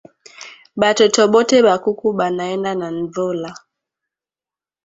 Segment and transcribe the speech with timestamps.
[0.79, 3.51] Batoto bote ba kuku banaenda na nvula